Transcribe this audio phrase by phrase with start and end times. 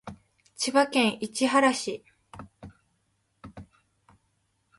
[0.55, 2.03] 千葉県市原市